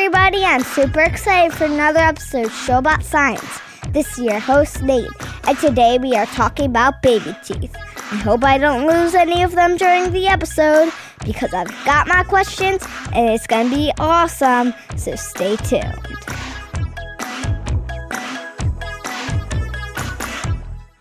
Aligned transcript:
Everybody. 0.00 0.42
I'm 0.42 0.62
super 0.62 1.02
excited 1.02 1.52
for 1.52 1.64
another 1.66 1.98
episode 1.98 2.46
of 2.46 2.52
Show 2.52 2.78
About 2.78 3.04
Science. 3.04 3.60
This 3.90 4.10
is 4.12 4.24
your 4.24 4.38
host, 4.38 4.80
Nate, 4.80 5.10
and 5.46 5.58
today 5.58 5.98
we 5.98 6.14
are 6.14 6.24
talking 6.24 6.64
about 6.64 7.02
baby 7.02 7.36
teeth. 7.44 7.76
I 7.76 8.16
hope 8.16 8.42
I 8.42 8.56
don't 8.56 8.86
lose 8.86 9.14
any 9.14 9.42
of 9.42 9.54
them 9.54 9.76
during 9.76 10.10
the 10.10 10.26
episode 10.26 10.90
because 11.22 11.52
I've 11.52 11.68
got 11.84 12.08
my 12.08 12.22
questions 12.22 12.82
and 13.12 13.28
it's 13.28 13.46
going 13.46 13.68
to 13.68 13.76
be 13.76 13.92
awesome, 13.98 14.72
so 14.96 15.16
stay 15.16 15.56
tuned. 15.56 15.84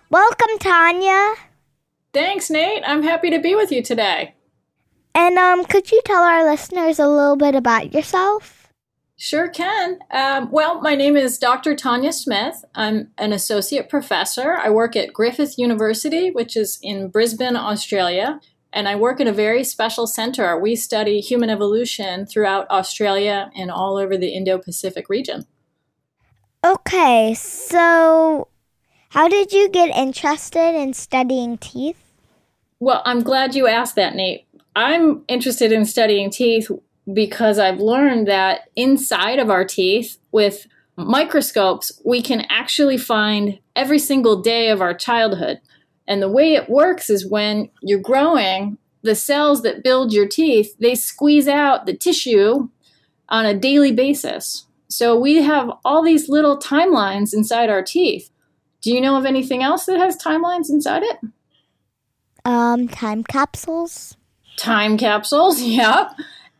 Welcome, 0.09 0.59
Tanya. 0.59 1.35
Thanks, 2.11 2.49
Nate. 2.49 2.83
I'm 2.85 3.03
happy 3.03 3.29
to 3.29 3.39
be 3.39 3.55
with 3.55 3.71
you 3.71 3.81
today. 3.81 4.35
And 5.15 5.37
um, 5.37 5.63
could 5.63 5.89
you 5.89 6.01
tell 6.03 6.21
our 6.21 6.43
listeners 6.43 6.99
a 6.99 7.07
little 7.07 7.37
bit 7.37 7.55
about 7.55 7.93
yourself? 7.93 8.58
Sure 9.21 9.49
can. 9.49 9.99
Um, 10.11 10.49
well, 10.49 10.79
my 10.79 10.95
name 10.95 11.17
is 11.17 11.37
Dr. 11.37 11.75
Tanya 11.75 12.13
Smith. 12.13 12.63
I'm 12.73 13.11
an 13.17 13.33
associate 13.33 13.89
professor. 13.89 14.55
I 14.55 14.69
work 14.69 14.95
at 14.95 15.11
Griffith 15.11 15.57
University, 15.57 16.31
which 16.31 16.55
is 16.55 16.79
in 16.81 17.09
Brisbane, 17.09 17.57
Australia, 17.57 18.39
and 18.71 18.87
I 18.87 18.95
work 18.95 19.19
at 19.19 19.27
a 19.27 19.33
very 19.33 19.65
special 19.65 20.07
center. 20.07 20.57
We 20.57 20.77
study 20.77 21.19
human 21.19 21.49
evolution 21.49 22.27
throughout 22.27 22.71
Australia 22.71 23.51
and 23.57 23.69
all 23.69 23.97
over 23.97 24.17
the 24.17 24.29
Indo 24.29 24.57
Pacific 24.57 25.09
region. 25.09 25.45
Okay, 26.65 27.33
so 27.33 28.47
how 29.09 29.27
did 29.27 29.51
you 29.51 29.67
get 29.67 29.93
interested 29.97 30.81
in 30.81 30.93
studying 30.93 31.57
teeth? 31.57 32.01
Well, 32.79 33.01
I'm 33.03 33.23
glad 33.23 33.53
you 33.53 33.67
asked 33.67 33.97
that, 33.97 34.15
Nate. 34.15 34.47
I'm 34.77 35.25
interested 35.27 35.73
in 35.73 35.83
studying 35.83 36.29
teeth 36.29 36.71
because 37.13 37.59
I've 37.59 37.79
learned 37.79 38.27
that 38.27 38.69
inside 38.75 39.39
of 39.39 39.49
our 39.49 39.65
teeth, 39.65 40.17
with 40.31 40.67
microscopes, 40.95 42.01
we 42.05 42.21
can 42.21 42.45
actually 42.49 42.97
find 42.97 43.59
every 43.75 43.99
single 43.99 44.41
day 44.41 44.69
of 44.69 44.81
our 44.81 44.93
childhood. 44.93 45.59
And 46.07 46.21
the 46.21 46.29
way 46.29 46.55
it 46.55 46.69
works 46.69 47.09
is 47.09 47.25
when 47.25 47.69
you're 47.81 47.99
growing, 47.99 48.77
the 49.01 49.15
cells 49.15 49.61
that 49.61 49.83
build 49.83 50.11
your 50.11 50.27
teeth, 50.27 50.75
they 50.79 50.95
squeeze 50.95 51.47
out 51.47 51.85
the 51.85 51.95
tissue 51.95 52.69
on 53.29 53.45
a 53.45 53.53
daily 53.53 53.91
basis. 53.91 54.65
So 54.89 55.17
we 55.17 55.41
have 55.41 55.69
all 55.85 56.03
these 56.03 56.29
little 56.29 56.57
timelines 56.57 57.33
inside 57.33 57.69
our 57.69 57.83
teeth. 57.83 58.29
Do 58.81 58.91
you 58.91 58.99
know 58.99 59.17
of 59.17 59.25
anything 59.25 59.61
else 59.61 59.85
that 59.85 59.99
has 59.99 60.17
timelines 60.17 60.69
inside 60.69 61.03
it? 61.03 61.19
Um, 62.43 62.87
time 62.87 63.23
capsules. 63.23 64.17
Time 64.57 64.97
capsules, 64.97 65.61
yeah. 65.61 66.09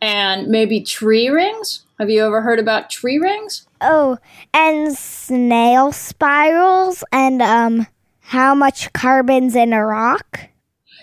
And 0.00 0.48
maybe 0.48 0.80
tree 0.80 1.28
rings. 1.28 1.84
Have 1.98 2.08
you 2.08 2.24
ever 2.24 2.40
heard 2.40 2.58
about 2.58 2.88
tree 2.88 3.18
rings? 3.18 3.66
Oh, 3.80 4.18
and 4.54 4.96
snail 4.96 5.92
spirals 5.92 7.04
and 7.12 7.42
um 7.42 7.86
how 8.20 8.54
much 8.54 8.92
carbon's 8.92 9.56
in 9.56 9.72
a 9.72 9.84
rock? 9.84 10.48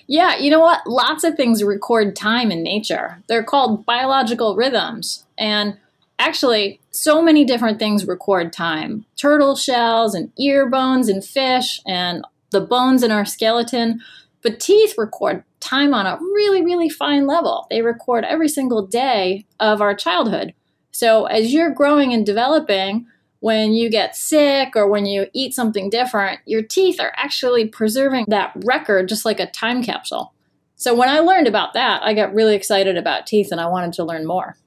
Yeah, 0.08 0.38
you 0.38 0.50
know 0.50 0.62
what? 0.62 0.88
Lots 0.88 1.25
of 1.25 1.35
things 1.35 1.62
record 1.63 2.16
time 2.16 2.52
in 2.52 2.63
nature. 2.63 3.22
They're 3.28 3.44
called 3.44 3.85
biological 3.85 4.56
rhythms. 4.56 5.25
And 5.38 5.78
actually, 6.18 6.79
so 6.91 7.22
many 7.22 7.44
different 7.44 7.79
things 7.79 8.08
record 8.08 8.53
time 8.53 9.06
turtle 9.18 9.56
shells, 9.56 10.16
and 10.16 10.31
ear 10.40 10.69
bones, 10.69 11.09
and 11.09 11.24
fish, 11.24 11.81
and 11.85 12.24
the 12.52 12.62
bones 12.62 13.03
in 13.03 13.12
our 13.12 13.25
skeleton. 13.25 14.02
But 14.44 14.59
teeth 14.59 14.96
record 14.98 15.44
time 15.59 15.94
on 15.94 16.06
a 16.06 16.18
really, 16.18 16.64
really 16.64 16.90
fine 16.90 17.28
level. 17.28 17.68
They 17.70 17.81
record 17.81 18.24
every 18.24 18.48
single 18.50 18.86
day 18.86 19.46
of 19.59 19.81
our 19.81 19.96
childhood. 19.96 20.53
So 20.92 21.25
as 21.25 21.53
you're 21.53 21.72
growing 21.72 22.14
and 22.14 22.25
developing, 22.25 23.08
when 23.40 23.74
you 23.74 23.90
get 23.90 24.16
sick 24.16 24.76
or 24.76 24.88
when 24.88 25.06
you 25.06 25.28
eat 25.34 25.53
something 25.53 25.90
different, 25.90 26.40
your 26.46 26.64
teeth 26.64 27.00
are 27.00 27.14
actually 27.16 27.68
preserving 27.68 28.26
that 28.30 28.52
record 28.64 29.09
just 29.09 29.26
like 29.26 29.40
a 29.40 29.52
time 29.52 29.84
capsule. 29.84 30.34
So 30.76 30.94
when 30.94 31.09
I 31.09 31.20
learned 31.20 31.47
about 31.47 31.74
that, 31.74 32.03
I 32.03 32.14
got 32.14 32.34
really 32.34 32.56
excited 32.56 32.97
about 32.97 33.26
teeth 33.28 33.52
and 33.52 33.59
I 33.59 33.68
wanted 33.68 33.94
to 33.94 34.03
learn 34.03 34.26
more. 34.26 34.58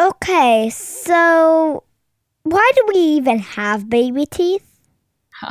Okay, 0.00 0.70
so 0.70 1.84
why 2.42 2.70
do 2.74 2.84
we 2.88 2.98
even 2.98 3.38
have 3.38 3.88
baby 3.88 4.26
teeth? 4.26 4.68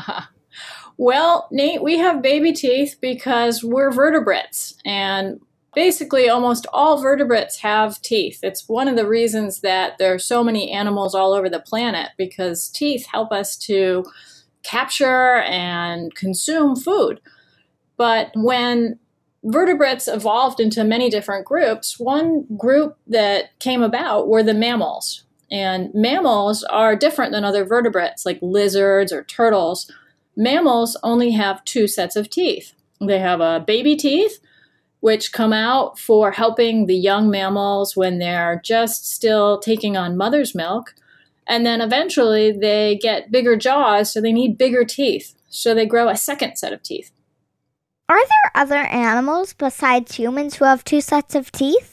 well, 0.98 1.48
Nate, 1.52 1.82
we 1.82 1.98
have 1.98 2.22
baby 2.22 2.54
teeth 2.54 2.98
because 3.02 3.64
we're 3.64 3.92
vertebrates 3.92 4.76
and 4.86 5.40
basically 5.74 6.30
almost 6.30 6.68
all 6.74 7.02
vertebrates 7.02 7.60
have 7.60 8.02
teeth. 8.02 8.40
It's 8.44 8.68
one 8.68 8.88
of 8.88 8.96
the 8.96 9.08
reasons 9.08 9.62
that 9.62 9.98
there 9.98 10.14
are 10.14 10.20
so 10.20 10.44
many 10.44 10.72
animals 10.72 11.16
all 11.16 11.34
over 11.34 11.50
the 11.50 11.60
planet 11.60 12.10
because 12.18 12.68
teeth 12.68 13.06
help 13.12 13.32
us 13.32 13.58
to 13.60 14.04
capture 14.64 15.38
and 15.38 16.14
consume 16.14 16.76
food. 16.76 17.22
But 17.98 18.32
when 18.36 19.00
vertebrates 19.44 20.08
evolved 20.08 20.60
into 20.60 20.84
many 20.84 21.10
different 21.10 21.46
groups. 21.46 22.00
One 22.00 22.46
group 22.58 22.98
that 23.08 23.58
came 23.60 23.82
about 23.82 24.28
were 24.28 24.44
the 24.44 24.54
mammals. 24.54 25.24
And 25.52 25.94
mammals 25.94 26.64
are 26.66 26.96
different 26.96 27.32
than 27.32 27.44
other 27.44 27.66
vertebrates 27.66 28.26
like 28.26 28.40
lizards 28.42 29.12
or 29.12 29.24
turtles. 29.24 29.92
Mammals 30.42 30.98
only 31.04 31.30
have 31.34 31.64
two 31.66 31.88
sets 31.88 32.16
of 32.16 32.28
teeth. 32.28 32.74
They 33.00 33.20
have 33.20 33.42
a 33.42 33.60
baby 33.60 33.96
teeth, 33.96 34.40
which 35.00 35.34
come 35.34 35.54
out 35.54 36.00
for 36.00 36.32
helping 36.32 36.88
the 36.88 36.96
young 36.96 37.30
mammals 37.30 37.96
when 37.96 38.18
they're 38.18 38.60
just 38.66 39.08
still 39.08 39.60
taking 39.60 39.96
on 39.96 40.18
mother's 40.18 40.56
milk. 40.56 40.96
And 41.46 41.64
then 41.64 41.80
eventually 41.80 42.52
they 42.52 42.98
get 43.00 43.30
bigger 43.30 43.56
jaws, 43.56 44.12
so 44.12 44.20
they 44.20 44.34
need 44.34 44.58
bigger 44.58 44.84
teeth. 44.84 45.36
So 45.50 45.76
they 45.76 45.86
grow 45.86 46.10
a 46.10 46.18
second 46.18 46.56
set 46.56 46.74
of 46.74 46.82
teeth. 46.82 47.12
Are 48.10 48.18
there 48.18 48.52
other 48.56 48.84
animals 48.88 49.54
besides 49.54 50.16
humans 50.16 50.56
who 50.56 50.66
have 50.66 50.84
two 50.84 51.02
sets 51.02 51.36
of 51.36 51.52
teeth? 51.52 51.91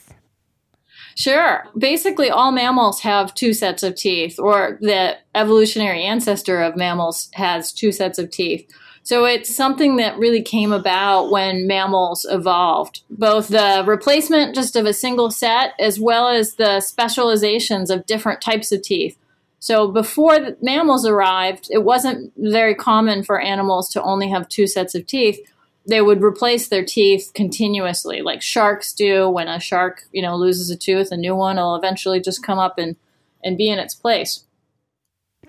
Sure. 1.18 1.64
Basically, 1.76 2.31
all 2.31 2.52
mammals 2.52 3.00
have 3.00 3.34
two 3.34 3.52
sets 3.52 3.82
of 3.82 3.96
teeth, 3.96 4.38
or 4.38 4.78
the 4.81 5.16
evolutionary 5.34 6.04
ancestor 6.04 6.62
of 6.62 6.76
mammals 6.76 7.28
has 7.34 7.72
two 7.72 7.90
sets 7.90 8.20
of 8.20 8.31
teeth. 8.31 8.64
So 9.02 9.25
it's 9.25 9.52
something 9.52 9.96
that 9.96 10.16
really 10.16 10.43
came 10.43 10.72
about 10.72 11.32
when 11.32 11.66
mammals 11.66 12.25
evolved, 12.31 13.02
both 13.10 13.48
the 13.48 13.82
replacement 13.84 14.54
just 14.54 14.76
of 14.76 14.87
a 14.87 14.93
single 14.93 15.32
set 15.32 15.72
as 15.81 15.98
well 15.98 16.28
as 16.28 16.54
the 16.54 16.81
specializations 16.81 17.90
of 17.90 18.06
different 18.06 18.40
types 18.40 18.70
of 18.70 18.82
teeth. 18.82 19.19
So 19.58 19.90
before 19.90 20.56
mammals 20.62 21.04
arrived, 21.04 21.66
it 21.72 21.82
wasn't 21.82 22.32
very 22.37 22.76
common 22.76 23.25
for 23.25 23.40
animals 23.40 23.88
to 23.90 24.02
only 24.04 24.31
have 24.31 24.48
two 24.48 24.69
sets 24.69 24.94
of 24.94 25.04
teeth 25.04 25.40
they 25.88 26.02
would 26.02 26.23
replace 26.23 26.69
their 26.69 26.85
teeth 26.85 27.32
continuously, 27.35 28.20
like 28.20 28.43
sharks 28.43 28.93
do. 28.93 29.29
When 29.29 29.49
a 29.49 29.58
shark, 29.58 30.05
you 30.12 30.23
know, 30.23 30.37
loses 30.37 30.70
a 30.70 30.76
tooth, 30.76 31.11
a 31.11 31.17
new 31.17 31.35
one 31.35 31.56
will 31.56 31.75
eventually 31.75 32.20
just 32.20 32.43
come 32.43 32.58
up 32.58 32.76
and, 32.79 32.94
and 33.43 33.56
be 33.56 33.69
in 33.70 33.79
its 33.79 33.94
place. 33.94 34.44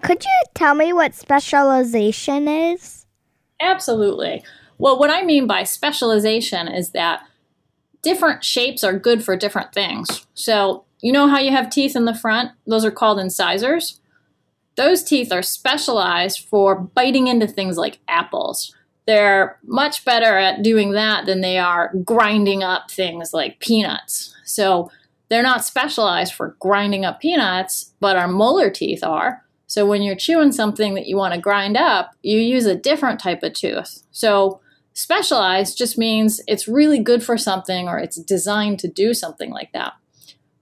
Could 0.02 0.24
you 0.24 0.42
tell 0.54 0.76
me 0.76 0.94
what 0.94 1.14
specialization 1.14 2.48
is? 2.48 3.06
Absolutely. 3.62 4.42
Well, 4.78 4.98
what 4.98 5.10
I 5.10 5.24
mean 5.24 5.46
by 5.46 5.64
specialization 5.64 6.70
is 6.70 6.92
that 6.92 7.22
different 8.02 8.46
shapes 8.46 8.82
are 8.82 8.98
good 8.98 9.22
for 9.24 9.36
different 9.36 9.74
things. 9.74 10.26
So, 10.34 10.86
You 11.02 11.12
know 11.12 11.28
how 11.28 11.40
you 11.40 11.52
have 11.52 11.70
teeth 11.70 11.96
in 11.96 12.06
the 12.06 12.14
front? 12.16 12.52
Those 12.66 12.86
are 12.86 12.92
called 12.92 13.20
incisors. 13.20 14.00
Those 14.76 15.04
teeth 15.04 15.32
are 15.32 15.42
specialized 15.42 16.48
for 16.48 16.76
biting 16.76 17.28
into 17.28 17.48
things 17.48 17.78
like 17.78 18.00
apples. 18.08 18.74
They're 19.08 19.58
much 19.64 20.06
better 20.06 20.38
at 20.38 20.62
doing 20.62 20.92
that 20.92 21.26
than 21.26 21.42
they 21.42 21.58
are 21.58 21.92
grinding 22.04 22.64
up 22.64 22.92
things 22.92 23.34
like 23.34 23.60
peanuts. 23.60 24.36
So 24.46 24.92
they're 25.30 25.44
not 25.44 25.66
specialized 25.66 26.34
for 26.34 26.56
grinding 26.60 27.06
up 27.06 27.20
peanuts, 27.20 27.94
but 28.00 28.16
our 28.16 28.28
molar 28.28 28.70
teeth 28.70 29.04
are. 29.04 29.44
So 29.68 29.86
when 29.86 30.02
you're 30.02 30.16
chewing 30.16 30.52
something 30.52 30.96
that 30.96 31.06
you 31.06 31.16
want 31.16 31.34
to 31.36 31.40
grind 31.40 31.78
up, 31.78 32.12
you 32.24 32.40
use 32.40 32.66
a 32.66 32.76
different 32.76 33.20
type 33.20 33.44
of 33.44 33.54
tooth. 33.54 34.04
So 34.12 34.62
specialized 34.94 35.78
just 35.78 35.98
means 35.98 36.42
it's 36.48 36.68
really 36.68 37.00
good 37.00 37.24
for 37.24 37.38
something 37.38 37.88
or 37.88 38.00
it's 38.00 38.20
designed 38.20 38.80
to 38.80 38.88
do 38.88 39.14
something 39.14 39.52
like 39.52 39.72
that. 39.74 39.94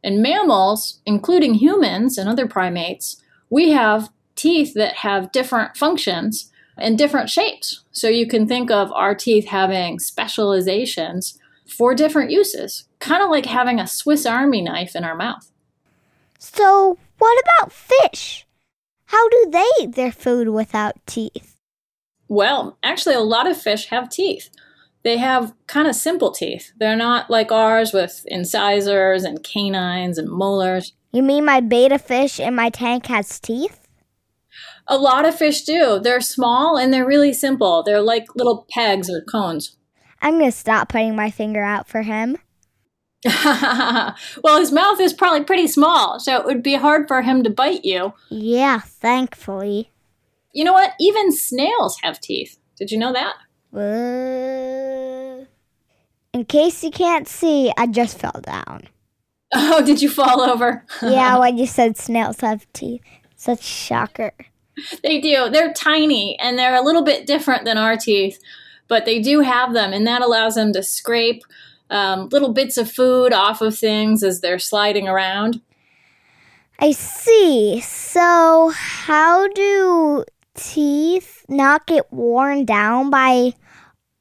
In 0.03 0.21
mammals, 0.21 0.99
including 1.05 1.55
humans 1.55 2.17
and 2.17 2.29
other 2.29 2.47
primates, 2.47 3.21
we 3.49 3.71
have 3.71 4.09
teeth 4.35 4.73
that 4.75 4.97
have 4.97 5.31
different 5.31 5.77
functions 5.77 6.51
and 6.77 6.97
different 6.97 7.29
shapes. 7.29 7.83
So 7.91 8.07
you 8.07 8.27
can 8.27 8.47
think 8.47 8.71
of 8.71 8.91
our 8.93 9.15
teeth 9.15 9.47
having 9.47 9.99
specializations 9.99 11.37
for 11.67 11.93
different 11.93 12.31
uses, 12.31 12.85
kind 12.99 13.21
of 13.21 13.29
like 13.29 13.45
having 13.45 13.79
a 13.79 13.87
Swiss 13.87 14.25
Army 14.25 14.61
knife 14.61 14.95
in 14.95 15.03
our 15.03 15.15
mouth. 15.15 15.51
So, 16.39 16.97
what 17.17 17.43
about 17.43 17.71
fish? 17.71 18.45
How 19.05 19.27
do 19.29 19.47
they 19.51 19.67
eat 19.81 19.95
their 19.95 20.11
food 20.11 20.49
without 20.49 20.95
teeth? 21.05 21.55
Well, 22.27 22.77
actually, 22.83 23.15
a 23.15 23.21
lot 23.21 23.49
of 23.49 23.59
fish 23.59 23.87
have 23.87 24.09
teeth. 24.09 24.49
They 25.03 25.17
have 25.17 25.53
kind 25.67 25.87
of 25.87 25.95
simple 25.95 26.31
teeth. 26.31 26.73
They're 26.77 26.95
not 26.95 27.29
like 27.29 27.51
ours 27.51 27.93
with 27.93 28.25
incisors 28.27 29.23
and 29.23 29.43
canines 29.43 30.17
and 30.17 30.29
molars. 30.29 30.93
You 31.13 31.23
mean 31.23 31.45
my 31.45 31.61
betta 31.61 31.97
fish 31.97 32.39
in 32.39 32.55
my 32.55 32.69
tank 32.69 33.05
has 33.05 33.39
teeth? 33.39 33.86
A 34.87 34.97
lot 34.97 35.25
of 35.25 35.35
fish 35.35 35.63
do. 35.63 35.99
They're 35.99 36.21
small 36.21 36.77
and 36.77 36.93
they're 36.93 37.05
really 37.05 37.33
simple. 37.33 37.83
They're 37.83 38.01
like 38.01 38.35
little 38.35 38.65
pegs 38.69 39.09
or 39.09 39.21
cones. 39.21 39.75
I'm 40.21 40.39
going 40.39 40.51
to 40.51 40.57
stop 40.57 40.89
putting 40.89 41.15
my 41.15 41.29
finger 41.29 41.63
out 41.63 41.87
for 41.87 42.01
him. 42.01 42.37
well, 43.25 44.15
his 44.59 44.71
mouth 44.71 44.99
is 44.99 45.13
probably 45.13 45.43
pretty 45.43 45.67
small, 45.67 46.19
so 46.19 46.37
it 46.39 46.45
would 46.45 46.63
be 46.63 46.75
hard 46.75 47.07
for 47.07 47.21
him 47.21 47.43
to 47.43 47.49
bite 47.49 47.83
you. 47.83 48.13
Yeah, 48.29 48.79
thankfully. 48.79 49.91
You 50.53 50.63
know 50.63 50.73
what? 50.73 50.93
Even 50.99 51.31
snails 51.31 51.97
have 52.03 52.21
teeth. 52.21 52.57
Did 52.77 52.91
you 52.91 52.97
know 52.97 53.13
that? 53.13 53.35
Uh, 53.75 55.45
in 56.33 56.45
case 56.45 56.83
you 56.83 56.91
can't 56.91 57.27
see, 57.27 57.71
I 57.77 57.87
just 57.87 58.17
fell 58.19 58.39
down. 58.41 58.87
Oh, 59.53 59.81
did 59.81 60.01
you 60.01 60.09
fall 60.09 60.41
over? 60.41 60.83
yeah, 61.01 61.37
when 61.39 61.57
you 61.57 61.67
said 61.67 61.95
snails 61.95 62.41
have 62.41 62.67
teeth. 62.73 63.01
Such 63.37 63.63
shocker. 63.63 64.33
They 65.03 65.19
do. 65.19 65.49
They're 65.49 65.73
tiny 65.73 66.37
and 66.39 66.57
they're 66.57 66.75
a 66.75 66.83
little 66.83 67.03
bit 67.03 67.25
different 67.25 67.65
than 67.65 67.77
our 67.77 67.97
teeth, 67.97 68.39
but 68.87 69.05
they 69.05 69.19
do 69.19 69.41
have 69.41 69.73
them, 69.73 69.91
and 69.91 70.05
that 70.05 70.21
allows 70.21 70.55
them 70.55 70.71
to 70.73 70.83
scrape 70.83 71.43
um, 71.89 72.29
little 72.29 72.53
bits 72.53 72.77
of 72.77 72.91
food 72.91 73.33
off 73.33 73.61
of 73.61 73.77
things 73.77 74.23
as 74.23 74.41
they're 74.41 74.59
sliding 74.59 75.07
around. 75.07 75.61
I 76.79 76.91
see. 76.91 77.81
So, 77.81 78.71
how 78.75 79.47
do 79.47 80.23
teeth 80.55 81.45
not 81.49 81.87
get 81.87 82.11
worn 82.11 82.65
down 82.65 83.09
by 83.09 83.53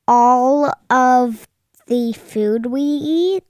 all 0.09 0.73
of 0.89 1.47
the 1.87 2.13
food 2.13 2.67
we 2.67 2.81
eat? 2.81 3.45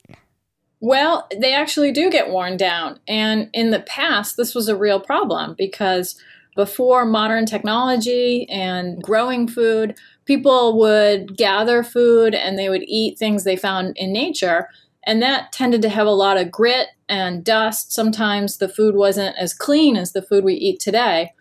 Well, 0.79 1.27
they 1.35 1.53
actually 1.53 1.91
do 1.91 2.09
get 2.09 2.29
worn 2.29 2.57
down. 2.57 2.99
And 3.07 3.49
in 3.53 3.71
the 3.71 3.79
past, 3.79 4.37
this 4.37 4.53
was 4.53 4.67
a 4.67 4.75
real 4.75 4.99
problem 4.99 5.55
because 5.57 6.19
before 6.57 7.05
modern 7.05 7.45
technology 7.45 8.49
and 8.49 9.01
growing 9.01 9.47
food, 9.47 9.95
people 10.25 10.77
would 10.79 11.37
gather 11.37 11.83
food 11.83 12.33
and 12.35 12.57
they 12.57 12.67
would 12.67 12.83
eat 12.87 13.17
things 13.17 13.43
they 13.43 13.55
found 13.55 13.95
in 13.95 14.11
nature. 14.11 14.67
And 15.03 15.21
that 15.21 15.53
tended 15.53 15.81
to 15.83 15.89
have 15.89 16.07
a 16.07 16.11
lot 16.11 16.35
of 16.35 16.51
grit 16.51 16.87
and 17.07 17.45
dust. 17.45 17.93
Sometimes 17.93 18.57
the 18.57 18.67
food 18.67 18.95
wasn't 18.95 19.37
as 19.37 19.53
clean 19.53 19.95
as 19.95 20.11
the 20.11 20.21
food 20.21 20.43
we 20.43 20.55
eat 20.55 20.81
today. 20.81 21.31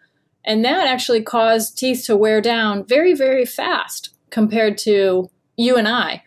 And 0.45 0.65
that 0.65 0.87
actually 0.87 1.23
caused 1.23 1.77
teeth 1.77 2.05
to 2.05 2.17
wear 2.17 2.41
down 2.41 2.87
very, 2.87 3.15
very 3.15 3.47
fast 3.47 4.15
compared 4.31 4.79
to 4.79 5.31
you 5.57 5.77
and 5.77 5.89
I. 5.89 6.23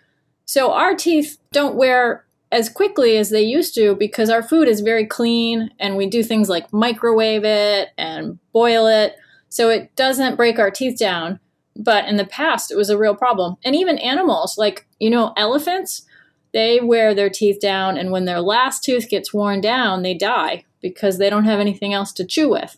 So 0.45 0.73
our 0.73 0.95
teeth 0.95 1.37
don't 1.51 1.75
wear 1.75 2.25
as 2.51 2.69
quickly 2.69 3.17
as 3.17 3.29
they 3.29 3.41
used 3.41 3.75
to 3.75 3.95
because 3.95 4.29
our 4.29 4.41
food 4.41 4.67
is 4.67 4.81
very 4.81 5.05
clean 5.05 5.69
and 5.79 5.95
we 5.95 6.07
do 6.07 6.23
things 6.23 6.49
like 6.49 6.73
microwave 6.73 7.43
it 7.43 7.89
and 7.97 8.39
boil 8.53 8.87
it. 8.87 9.15
So 9.49 9.69
it 9.69 9.95
doesn't 9.95 10.35
break 10.35 10.59
our 10.59 10.71
teeth 10.71 10.97
down. 10.97 11.39
But 11.75 12.05
in 12.05 12.17
the 12.17 12.25
past, 12.25 12.71
it 12.71 12.77
was 12.77 12.89
a 12.89 12.97
real 12.97 13.15
problem. 13.15 13.55
And 13.63 13.75
even 13.75 13.97
animals, 13.99 14.57
like, 14.57 14.85
you 14.99 15.09
know, 15.09 15.33
elephants, 15.37 16.05
they 16.53 16.81
wear 16.81 17.13
their 17.13 17.29
teeth 17.29 17.59
down, 17.61 17.97
and 17.97 18.11
when 18.11 18.25
their 18.25 18.41
last 18.41 18.83
tooth 18.83 19.07
gets 19.07 19.33
worn 19.33 19.61
down, 19.61 20.01
they 20.01 20.15
die 20.15 20.65
because 20.81 21.17
they 21.17 21.29
don't 21.29 21.45
have 21.45 21.59
anything 21.59 21.93
else 21.93 22.11
to 22.13 22.25
chew 22.25 22.49
with. 22.49 22.77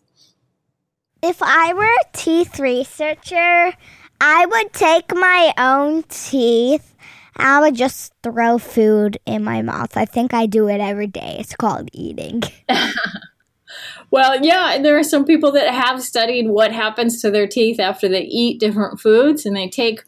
If 1.24 1.42
I 1.42 1.74
were 1.74 1.86
a 1.86 2.06
teeth 2.14 2.60
researcher, 2.60 3.74
I 4.20 4.46
would 4.46 4.74
take 4.74 5.16
my 5.16 5.54
own 5.58 6.04
teeth. 6.04 6.91
I 7.42 7.60
would 7.60 7.76
just 7.76 8.14
throw 8.24 8.58
food 8.58 9.18
in 9.26 9.44
my 9.44 9.62
mouth. 9.62 9.98
I 9.98 10.06
think 10.06 10.34
I 10.34 10.46
do 10.46 10.68
it 10.68 10.80
every 10.80 11.08
day. 11.08 11.38
It's 11.40 11.56
called 11.56 11.90
eating. 11.92 12.44
Well, 14.12 14.44
yeah, 14.44 14.78
there 14.82 14.98
are 14.98 15.04
some 15.04 15.24
people 15.24 15.54
that 15.54 15.74
have 15.74 16.04
studied 16.04 16.50
what 16.50 16.74
happens 16.74 17.22
to 17.22 17.32
their 17.32 17.48
teeth 17.48 17.80
after 17.80 18.10
they 18.10 18.24
eat 18.24 18.60
different 18.60 19.00
foods 19.00 19.46
and 19.46 19.56
they 19.56 19.70
take 19.70 20.04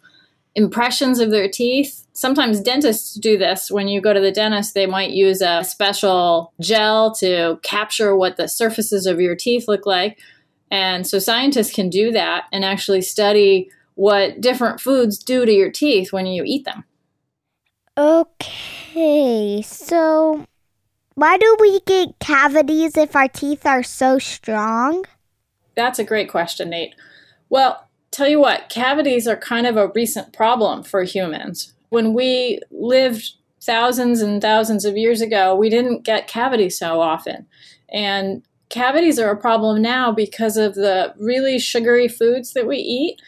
impressions 0.56 1.20
of 1.20 1.32
their 1.32 1.48
teeth. 1.48 2.06
Sometimes 2.12 2.60
dentists 2.60 3.16
do 3.16 3.38
this. 3.38 3.72
When 3.72 3.88
you 3.88 4.02
go 4.02 4.14
to 4.14 4.20
the 4.20 4.32
dentist, 4.32 4.74
they 4.74 4.86
might 4.86 5.12
use 5.12 5.42
a 5.42 5.64
special 5.64 6.54
gel 6.60 7.16
to 7.16 7.60
capture 7.64 8.16
what 8.16 8.36
the 8.36 8.50
surfaces 8.50 9.06
of 9.06 9.22
your 9.22 9.36
teeth 9.36 9.70
look 9.70 9.86
like. 9.86 10.20
And 10.70 11.08
so 11.08 11.18
scientists 11.18 11.74
can 11.74 11.90
do 11.90 12.12
that 12.12 12.46
and 12.52 12.66
actually 12.66 13.02
study 13.02 13.72
what 13.96 14.42
different 14.42 14.82
foods 14.82 15.18
do 15.18 15.46
to 15.46 15.52
your 15.52 15.72
teeth 15.72 16.12
when 16.12 16.26
you 16.26 16.44
eat 16.46 16.66
them. 16.66 16.84
Okay, 17.96 19.62
so 19.62 20.48
why 21.14 21.38
do 21.38 21.58
we 21.60 21.80
get 21.82 22.18
cavities 22.20 22.98
if 22.98 23.16
our 23.16 23.28
teeth 23.28 23.68
are 23.68 23.84
so 23.84 24.18
strong? 24.18 25.06
That's 25.76 26.00
a 26.00 26.04
great 26.04 26.28
question, 26.28 26.72
Nate. 26.72 26.96
Well, 27.50 27.88
tell 28.10 28.28
you 28.28 28.40
what, 28.40 28.70
cavities 28.70 29.28
are 29.28 29.38
kind 29.38 29.68
of 29.68 29.78
a 29.78 29.90
recent 29.90 30.34
problem 30.34 30.82
for 30.82 31.04
humans. 31.04 31.74
When 31.90 32.16
we 32.16 32.62
lived 32.72 33.34
thousands 33.62 34.22
and 34.22 34.42
thousands 34.42 34.86
of 34.86 34.98
years 34.98 35.22
ago, 35.22 35.56
we 35.56 35.70
didn't 35.70 36.04
get 36.04 36.28
cavities 36.28 36.80
so 36.80 37.00
often. 37.00 37.46
And 37.90 38.42
cavities 38.70 39.20
are 39.20 39.30
a 39.30 39.38
problem 39.38 39.84
now 39.84 40.12
because 40.12 40.58
of 40.58 40.74
the 40.74 41.14
really 41.20 41.60
sugary 41.60 42.08
foods 42.08 42.54
that 42.54 42.68
we 42.68 42.78
eat. 42.78 43.22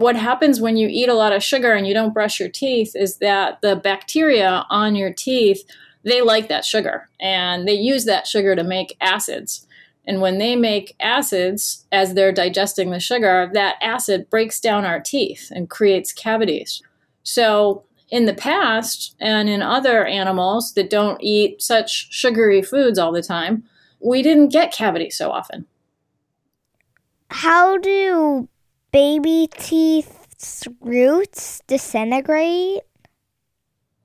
What 0.00 0.16
happens 0.16 0.62
when 0.62 0.78
you 0.78 0.88
eat 0.90 1.10
a 1.10 1.14
lot 1.14 1.34
of 1.34 1.44
sugar 1.44 1.74
and 1.74 1.86
you 1.86 1.92
don't 1.92 2.14
brush 2.14 2.40
your 2.40 2.48
teeth 2.48 2.96
is 2.96 3.18
that 3.18 3.60
the 3.60 3.76
bacteria 3.76 4.64
on 4.70 4.96
your 4.96 5.12
teeth 5.12 5.62
they 6.04 6.22
like 6.22 6.48
that 6.48 6.64
sugar 6.64 7.10
and 7.20 7.68
they 7.68 7.74
use 7.74 8.06
that 8.06 8.26
sugar 8.26 8.56
to 8.56 8.64
make 8.64 8.96
acids. 9.02 9.66
And 10.06 10.22
when 10.22 10.38
they 10.38 10.56
make 10.56 10.96
acids 11.00 11.84
as 11.92 12.14
they're 12.14 12.32
digesting 12.32 12.90
the 12.90 12.98
sugar, 12.98 13.50
that 13.52 13.76
acid 13.82 14.30
breaks 14.30 14.58
down 14.58 14.86
our 14.86 15.00
teeth 15.00 15.52
and 15.54 15.68
creates 15.68 16.14
cavities. 16.14 16.82
So, 17.22 17.84
in 18.08 18.24
the 18.24 18.32
past 18.32 19.14
and 19.20 19.50
in 19.50 19.60
other 19.60 20.06
animals 20.06 20.72
that 20.72 20.88
don't 20.88 21.22
eat 21.22 21.60
such 21.60 22.10
sugary 22.10 22.62
foods 22.62 22.98
all 22.98 23.12
the 23.12 23.22
time, 23.22 23.64
we 24.00 24.22
didn't 24.22 24.48
get 24.48 24.72
cavities 24.72 25.18
so 25.18 25.30
often. 25.30 25.66
How 27.28 27.76
do 27.76 28.48
baby 28.92 29.48
teeth's 29.56 30.66
roots 30.80 31.62
disintegrate? 31.66 32.80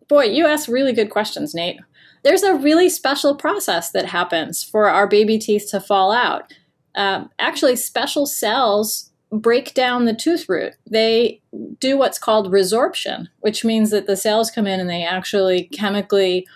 Boy, 0.07 0.25
you 0.25 0.45
ask 0.45 0.67
really 0.69 0.93
good 0.93 1.09
questions, 1.09 1.55
Nate. 1.55 1.79
There's 2.23 2.43
a 2.43 2.55
really 2.55 2.89
special 2.89 3.35
process 3.35 3.91
that 3.91 4.07
happens 4.07 4.63
for 4.63 4.89
our 4.89 5.07
baby 5.07 5.37
teeth 5.37 5.67
to 5.71 5.79
fall 5.79 6.11
out. 6.11 6.53
Um, 6.95 7.29
actually, 7.39 7.75
special 7.75 8.25
cells 8.25 9.11
break 9.31 9.73
down 9.73 10.05
the 10.05 10.13
tooth 10.13 10.47
root. 10.47 10.73
They 10.89 11.41
do 11.79 11.97
what's 11.97 12.19
called 12.19 12.51
resorption, 12.51 13.27
which 13.41 13.65
means 13.65 13.91
that 13.91 14.07
the 14.07 14.15
cells 14.15 14.51
come 14.51 14.67
in 14.67 14.79
and 14.79 14.89
they 14.89 15.03
actually 15.03 15.63
chemically 15.73 16.47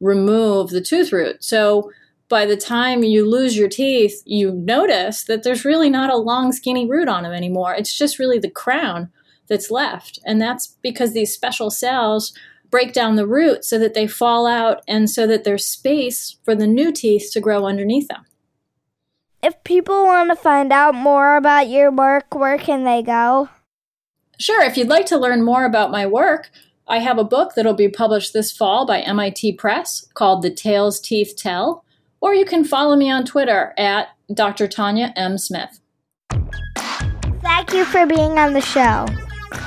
remove 0.00 0.70
the 0.70 0.80
tooth 0.80 1.12
root. 1.12 1.42
So 1.42 1.90
by 2.28 2.44
the 2.44 2.56
time 2.56 3.02
you 3.02 3.28
lose 3.28 3.56
your 3.56 3.68
teeth, 3.68 4.22
you 4.26 4.52
notice 4.52 5.24
that 5.24 5.42
there's 5.42 5.64
really 5.64 5.90
not 5.90 6.10
a 6.10 6.16
long, 6.16 6.52
skinny 6.52 6.88
root 6.88 7.08
on 7.08 7.22
them 7.22 7.32
anymore. 7.32 7.74
It's 7.74 7.96
just 7.96 8.18
really 8.18 8.38
the 8.38 8.50
crown 8.50 9.10
that's 9.48 9.70
left. 9.70 10.18
And 10.26 10.40
that's 10.40 10.76
because 10.82 11.12
these 11.12 11.32
special 11.32 11.70
cells 11.70 12.34
break 12.70 12.92
down 12.92 13.16
the 13.16 13.26
root 13.26 13.64
so 13.64 13.78
that 13.78 13.94
they 13.94 14.06
fall 14.06 14.46
out 14.46 14.82
and 14.86 15.08
so 15.08 15.26
that 15.26 15.44
there's 15.44 15.64
space 15.64 16.36
for 16.44 16.54
the 16.54 16.66
new 16.66 16.92
teeth 16.92 17.30
to 17.32 17.40
grow 17.40 17.66
underneath 17.66 18.08
them. 18.08 18.26
If 19.42 19.62
people 19.64 20.04
want 20.04 20.30
to 20.30 20.36
find 20.36 20.72
out 20.72 20.94
more 20.94 21.36
about 21.36 21.68
your 21.68 21.90
work, 21.90 22.34
where 22.34 22.58
can 22.58 22.84
they 22.84 23.02
go? 23.02 23.48
Sure, 24.38 24.62
if 24.62 24.76
you'd 24.76 24.88
like 24.88 25.06
to 25.06 25.18
learn 25.18 25.44
more 25.44 25.64
about 25.64 25.90
my 25.90 26.06
work, 26.06 26.50
I 26.86 26.98
have 26.98 27.18
a 27.18 27.24
book 27.24 27.54
that'll 27.54 27.74
be 27.74 27.88
published 27.88 28.32
this 28.32 28.52
fall 28.52 28.86
by 28.86 29.00
MIT 29.00 29.54
Press 29.54 30.06
called 30.14 30.42
The 30.42 30.50
Tales 30.50 31.00
Teeth 31.00 31.34
Tell, 31.36 31.84
or 32.20 32.34
you 32.34 32.44
can 32.44 32.64
follow 32.64 32.96
me 32.96 33.10
on 33.10 33.24
Twitter 33.24 33.74
at 33.78 34.08
Dr. 34.32 34.66
Tanya 34.68 35.12
M. 35.16 35.38
Smith. 35.38 35.80
Thank 37.42 37.72
you 37.72 37.84
for 37.84 38.06
being 38.06 38.38
on 38.38 38.52
the 38.52 38.60
show. 38.60 39.06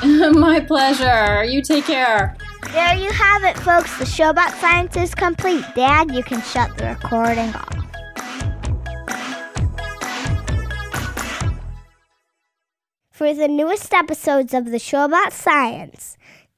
my 0.32 0.60
pleasure. 0.60 1.44
You 1.44 1.62
take 1.62 1.86
care. 1.86 2.36
There 2.72 2.96
you 2.96 3.12
have 3.12 3.44
it, 3.44 3.58
folks. 3.58 3.98
The 3.98 4.06
show 4.06 4.30
about 4.30 4.54
science 4.56 4.96
is 4.96 5.14
complete. 5.16 5.66
Dad, 5.76 6.14
you 6.14 6.24
can 6.24 6.42
shut 6.42 6.78
the 6.78 6.86
recording 6.86 7.54
off. 7.56 7.82
For 13.12 13.34
the 13.34 13.48
newest 13.48 13.94
episodes 13.94 14.54
of 14.54 14.72
the 14.72 14.80
show 14.80 15.06
about 15.06 15.34
science, 15.34 16.18